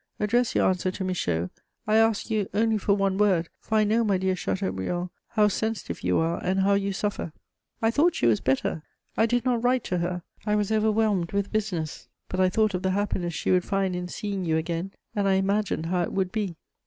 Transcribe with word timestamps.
Address 0.19 0.55
your 0.55 0.67
answer 0.67 0.89
to 0.89 1.03
Michaud: 1.03 1.51
I 1.85 1.97
ask 1.97 2.31
you 2.31 2.47
only 2.55 2.79
for 2.79 2.95
one 2.95 3.19
word, 3.19 3.49
for 3.59 3.75
I 3.75 3.83
know, 3.83 4.03
my 4.03 4.17
dear 4.17 4.35
Chateaubriand, 4.35 5.11
how 5.27 5.47
sensitive 5.47 6.01
you 6.03 6.17
are, 6.17 6.43
and 6.43 6.61
how 6.61 6.73
you 6.73 6.91
suffer. 6.91 7.31
I 7.83 7.91
thought 7.91 8.15
she 8.15 8.25
was 8.25 8.41
better; 8.41 8.81
I 9.15 9.27
did 9.27 9.45
not 9.45 9.63
write 9.63 9.83
to 9.83 9.99
her; 9.99 10.23
I 10.43 10.55
was 10.55 10.71
overwhelmed 10.71 11.33
with 11.33 11.51
business; 11.51 12.07
but 12.29 12.39
I 12.39 12.49
thought 12.49 12.73
of 12.73 12.81
the 12.81 12.89
happiness 12.89 13.35
she 13.35 13.51
would 13.51 13.63
find 13.63 13.95
in 13.95 14.07
seeing 14.07 14.43
you 14.43 14.57
again, 14.57 14.89
and 15.15 15.27
I 15.27 15.33
imagined 15.33 15.85
how 15.85 16.01
it 16.01 16.13
would 16.13 16.31
be. 16.31 16.57